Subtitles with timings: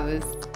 [0.00, 0.48] bist.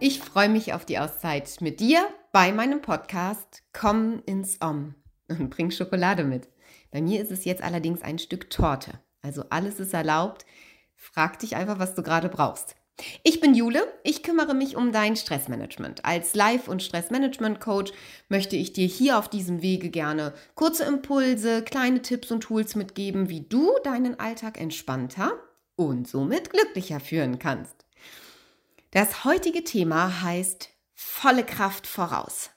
[0.00, 4.94] Ich freue mich auf die Auszeit mit dir bei meinem Podcast Komm ins Om
[5.28, 6.48] und bring Schokolade mit.
[6.90, 8.92] Bei mir ist es jetzt allerdings ein Stück Torte.
[9.22, 10.44] Also alles ist erlaubt.
[10.94, 12.76] Frag dich einfach, was du gerade brauchst.
[13.22, 16.04] Ich bin Jule, ich kümmere mich um dein Stressmanagement.
[16.04, 17.92] Als Life- und Stressmanagement-Coach
[18.28, 23.30] möchte ich dir hier auf diesem Wege gerne kurze Impulse, kleine Tipps und Tools mitgeben,
[23.30, 25.32] wie du deinen Alltag entspannter
[25.76, 27.86] und somit glücklicher führen kannst.
[28.92, 32.50] Das heutige Thema heißt volle Kraft voraus.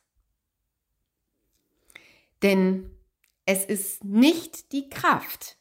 [2.42, 2.92] Denn
[3.46, 5.58] es ist nicht die Kraft,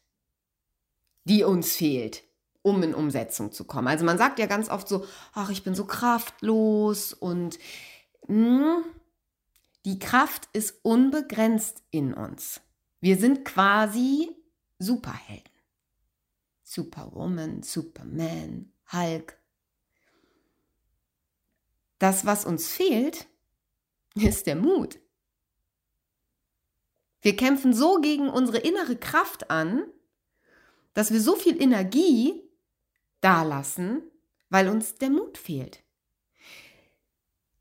[1.23, 2.25] die uns fehlt,
[2.63, 3.87] um in Umsetzung zu kommen.
[3.87, 7.61] Also man sagt ja ganz oft so, ach, ich bin so kraftlos und
[8.27, 8.85] mh, hm,
[9.85, 12.61] die Kraft ist unbegrenzt in uns.
[13.01, 14.29] Wir sind quasi
[14.81, 15.53] Superhelden.
[16.65, 19.39] Superwoman, Superman, Hulk.
[21.99, 23.27] Das, was uns fehlt,
[24.15, 24.99] ist der Mut.
[27.21, 29.85] Wir kämpfen so gegen unsere innere Kraft an,
[30.93, 32.43] dass wir so viel Energie
[33.21, 34.03] dalassen,
[34.51, 35.83] weil uns der Mut fehlt.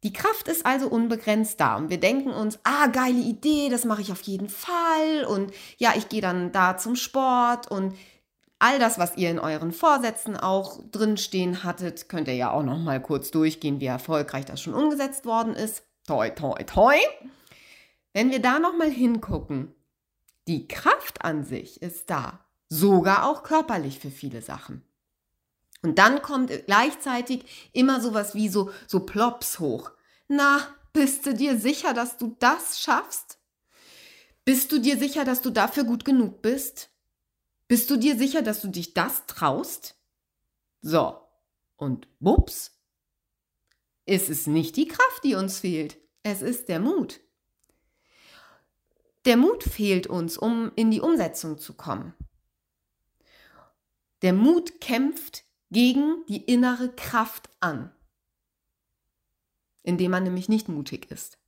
[0.03, 4.01] Die Kraft ist also unbegrenzt da und wir denken uns, ah, geile Idee, das mache
[4.01, 7.95] ich auf jeden Fall und ja, ich gehe dann da zum Sport und
[8.63, 12.79] all das, was ihr in euren Vorsätzen auch drinstehen hattet, könnt ihr ja auch noch
[12.79, 15.83] mal kurz durchgehen, wie erfolgreich das schon umgesetzt worden ist.
[16.07, 16.95] Toi, toi, toi.
[18.13, 19.75] Wenn wir da noch mal hingucken,
[20.47, 24.81] die Kraft an sich ist da, sogar auch körperlich für viele Sachen.
[25.81, 29.91] Und dann kommt gleichzeitig immer sowas wie so, so Plops hoch.
[30.29, 30.61] Na,
[30.93, 33.39] bist du dir sicher, dass du das schaffst?
[34.45, 36.92] Bist du dir sicher, dass du dafür gut genug bist?
[37.73, 39.95] Bist du dir sicher, dass du dich das traust?
[40.81, 41.19] So,
[41.75, 42.79] und bups,
[44.05, 47.19] ist nicht die Kraft, die uns fehlt, es ist der Mut.
[49.25, 52.13] Der Mut fehlt uns, um in die Umsetzung zu kommen.
[54.21, 57.91] Der Mut kämpft gegen die innere Kraft an,
[59.81, 61.39] indem man nämlich nicht mutig ist.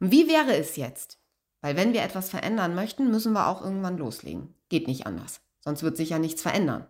[0.00, 1.18] Und wie wäre es jetzt?
[1.60, 4.54] Weil wenn wir etwas verändern möchten, müssen wir auch irgendwann loslegen.
[4.68, 5.40] Geht nicht anders.
[5.60, 6.86] Sonst wird sich ja nichts verändern.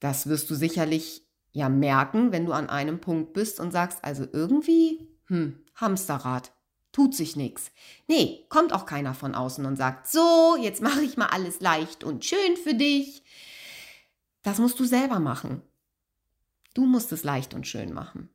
[0.00, 4.26] Das wirst du sicherlich ja merken, wenn du an einem Punkt bist und sagst, also
[4.32, 6.52] irgendwie, hm, Hamsterrad,
[6.92, 7.70] tut sich nichts.
[8.08, 12.02] Nee, kommt auch keiner von außen und sagt, so, jetzt mache ich mal alles leicht
[12.02, 13.22] und schön für dich.
[14.42, 15.62] Das musst du selber machen.
[16.74, 18.30] Du musst es leicht und schön machen.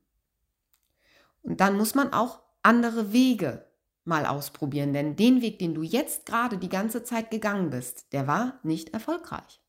[1.41, 3.66] Und dann muss man auch andere Wege
[4.06, 8.28] mal ausprobieren, denn den Weg, den du jetzt gerade die ganze Zeit gegangen bist, der
[8.28, 9.62] war nicht erfolgreich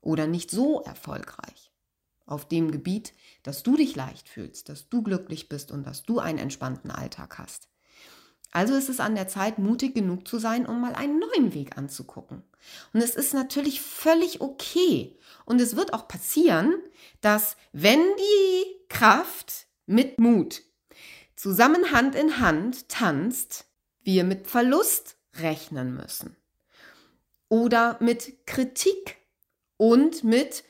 [0.00, 1.70] oder nicht so erfolgreich
[2.26, 6.18] auf dem Gebiet, dass du dich leicht fühlst, dass du glücklich bist und dass du
[6.20, 7.68] einen entspannten Alltag hast.
[8.52, 11.78] Also ist es an der Zeit, mutig genug zu sein, um mal einen neuen Weg
[11.78, 12.42] anzugucken.
[12.92, 15.16] Und es ist natürlich völlig okay.
[15.44, 16.74] Und es wird auch passieren,
[17.20, 20.62] dass wenn die Kraft mit Mut
[21.40, 23.64] zusammen Hand in Hand tanzt,
[24.02, 26.36] wir mit Verlust rechnen müssen.
[27.48, 29.16] Oder mit Kritik
[29.78, 30.64] und mit,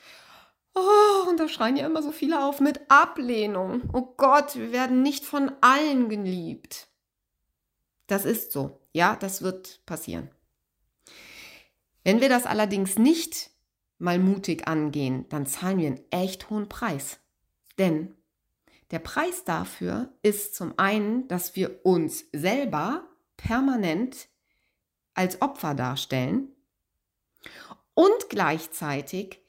[0.76, 3.90] oh, und da schreien ja immer so viele auf, mit Ablehnung.
[3.92, 6.86] Oh Gott, wir werden nicht von allen geliebt.
[8.06, 8.80] Das ist so.
[8.92, 10.30] Ja, das wird passieren.
[12.04, 13.50] Wenn wir das allerdings nicht
[13.98, 17.18] mal mutig angehen, dann zahlen wir einen echt hohen Preis.
[17.76, 18.14] Denn
[18.90, 24.28] der Preis dafür ist zum einen, dass wir uns selber permanent
[25.14, 26.54] als Opfer darstellen
[27.94, 29.40] und gleichzeitig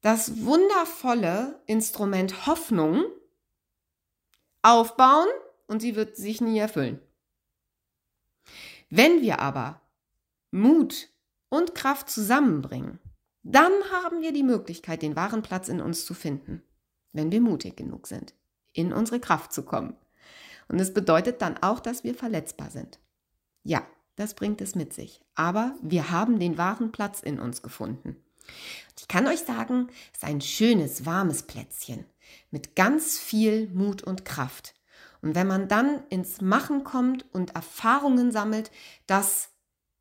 [0.00, 3.04] das wundervolle Instrument Hoffnung
[4.62, 5.28] aufbauen
[5.66, 7.00] und sie wird sich nie erfüllen.
[8.90, 9.80] Wenn wir aber
[10.50, 11.08] Mut
[11.50, 12.98] und Kraft zusammenbringen,
[13.42, 16.62] dann haben wir die Möglichkeit, den wahren Platz in uns zu finden,
[17.12, 18.34] wenn wir mutig genug sind,
[18.78, 19.96] in unsere Kraft zu kommen.
[20.68, 22.98] Und es bedeutet dann auch, dass wir verletzbar sind.
[23.64, 23.86] Ja,
[24.16, 25.20] das bringt es mit sich.
[25.34, 28.16] Aber wir haben den wahren Platz in uns gefunden.
[28.98, 32.04] Ich kann euch sagen, es ist ein schönes, warmes Plätzchen
[32.50, 34.74] mit ganz viel Mut und Kraft.
[35.22, 38.70] Und wenn man dann ins Machen kommt und Erfahrungen sammelt,
[39.06, 39.50] dass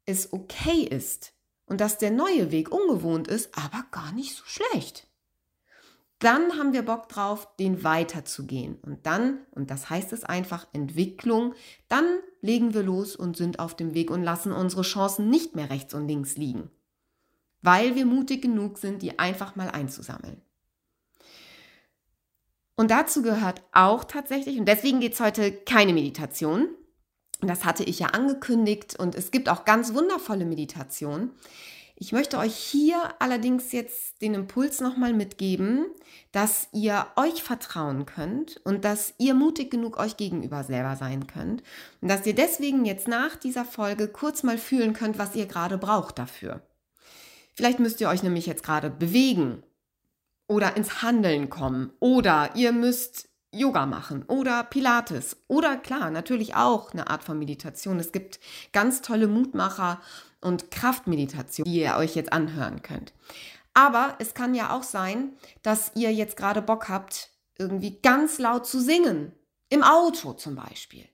[0.06, 1.34] es okay ist
[1.66, 5.07] und dass der neue Weg ungewohnt ist, aber gar nicht so schlecht,
[6.20, 8.78] dann haben wir Bock drauf, den weiterzugehen.
[8.82, 11.54] Und dann, und das heißt es einfach Entwicklung,
[11.88, 12.06] dann
[12.42, 15.94] legen wir los und sind auf dem Weg und lassen unsere Chancen nicht mehr rechts
[15.94, 16.70] und links liegen,
[17.62, 20.42] weil wir mutig genug sind, die einfach mal einzusammeln.
[22.76, 26.70] Und dazu gehört auch tatsächlich, und deswegen geht es heute keine Meditation.
[27.42, 31.32] Das hatte ich ja angekündigt und es gibt auch ganz wundervolle Meditationen.
[32.00, 35.88] Ich möchte euch hier allerdings jetzt den Impuls nochmal mitgeben,
[36.32, 41.64] dass ihr euch vertrauen könnt und dass ihr mutig genug euch gegenüber selber sein könnt
[42.02, 45.80] und dass ihr deswegen jetzt nach dieser Folge kurz mal fühlen könnt, was ihr gerade
[45.80, 46.62] braucht dafür.
[47.56, 49.64] Vielleicht müsst ihr euch nämlich jetzt gerade bewegen
[50.48, 56.92] oder ins Handeln kommen oder ihr müsst Yoga machen oder Pilates oder klar, natürlich auch
[56.92, 58.00] eine Art von Meditation.
[58.00, 58.40] Es gibt
[58.72, 60.00] ganz tolle Mutmacher
[60.42, 63.14] und Kraftmeditation, die ihr euch jetzt anhören könnt.
[63.74, 68.66] Aber es kann ja auch sein, dass ihr jetzt gerade Bock habt, irgendwie ganz laut
[68.66, 69.34] zu singen.
[69.70, 71.06] Im Auto zum Beispiel.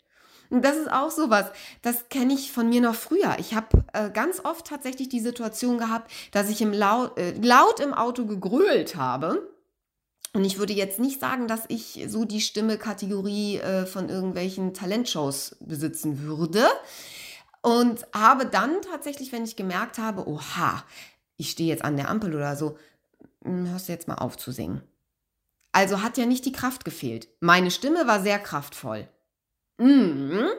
[0.49, 1.47] Und das ist auch sowas,
[1.81, 3.37] das kenne ich von mir noch früher.
[3.39, 7.79] Ich habe äh, ganz oft tatsächlich die Situation gehabt, dass ich im laut, äh, laut
[7.79, 9.51] im Auto gegrölt habe.
[10.33, 15.55] Und ich würde jetzt nicht sagen, dass ich so die Stimme-Kategorie äh, von irgendwelchen Talentshows
[15.59, 16.65] besitzen würde.
[17.63, 20.83] Und habe dann tatsächlich, wenn ich gemerkt habe, oha,
[21.38, 22.77] ich stehe jetzt an der Ampel oder so,
[23.44, 24.83] hm, hörst du jetzt mal auf zu singen.
[25.71, 27.30] Also hat ja nicht die Kraft gefehlt.
[27.39, 29.07] Meine Stimme war sehr kraftvoll.
[29.77, 30.50] Mhm.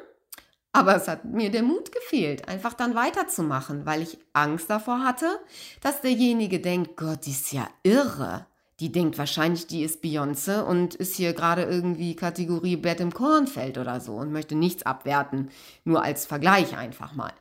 [0.72, 5.38] Aber es hat mir der Mut gefehlt, einfach dann weiterzumachen, weil ich Angst davor hatte,
[5.82, 8.46] dass derjenige denkt, Gott, die ist ja irre
[8.80, 13.78] die denkt wahrscheinlich, die ist Beyoncé und ist hier gerade irgendwie Kategorie Bett im Kornfeld
[13.78, 15.50] oder so und möchte nichts abwerten,
[15.84, 17.32] nur als Vergleich einfach mal.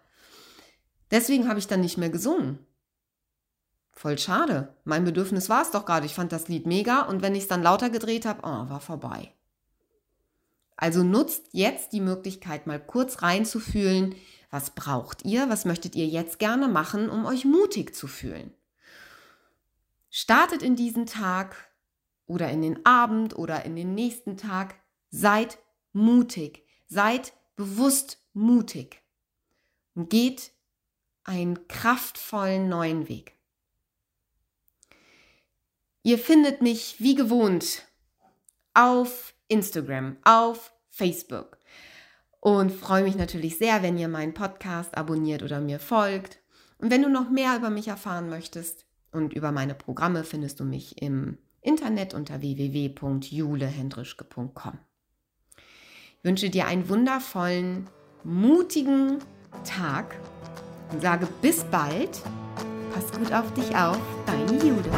[1.09, 2.59] Deswegen habe ich dann nicht mehr gesungen.
[3.91, 4.75] Voll schade.
[4.83, 6.05] Mein Bedürfnis war es doch gerade.
[6.05, 8.79] Ich fand das Lied mega und wenn ich es dann lauter gedreht habe, oh, war
[8.79, 9.31] vorbei.
[10.75, 14.15] Also nutzt jetzt die Möglichkeit, mal kurz reinzufühlen,
[14.49, 18.51] was braucht ihr, was möchtet ihr jetzt gerne machen, um euch mutig zu fühlen.
[20.15, 21.55] Startet in diesen Tag
[22.27, 24.75] oder in den Abend oder in den nächsten Tag.
[25.09, 25.57] Seid
[25.91, 26.67] mutig.
[26.87, 29.01] Seid bewusst mutig.
[29.95, 30.51] Und geht
[31.23, 33.39] einen kraftvollen neuen Weg.
[36.03, 37.81] Ihr findet mich wie gewohnt
[38.75, 41.57] auf Instagram, auf Facebook
[42.39, 46.37] und freue mich natürlich sehr, wenn ihr meinen Podcast abonniert oder mir folgt.
[46.77, 50.65] Und wenn du noch mehr über mich erfahren möchtest, und über meine Programme findest du
[50.65, 54.77] mich im Internet unter www.julehendrischke.com.
[56.17, 57.89] Ich wünsche dir einen wundervollen,
[58.23, 59.19] mutigen
[59.63, 60.15] Tag
[60.91, 62.21] und sage bis bald.
[62.93, 64.89] Pass gut auf dich auf, deine Jule.